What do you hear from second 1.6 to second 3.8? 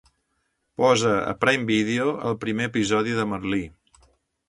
Video el primer episodi de "Merlí".